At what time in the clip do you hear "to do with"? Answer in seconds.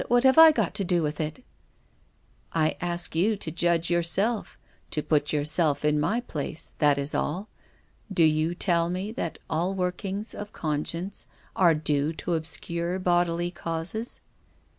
0.73-1.21